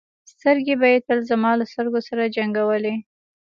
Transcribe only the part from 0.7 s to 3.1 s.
به یې تل زما له سترګو سره جنګولې.